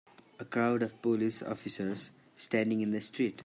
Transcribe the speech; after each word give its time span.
A 0.39 0.45
crowd 0.45 0.81
of 0.81 0.99
police 1.03 1.43
officers 1.43 2.09
standing 2.35 2.81
in 2.81 2.89
the 2.89 2.99
street. 2.99 3.39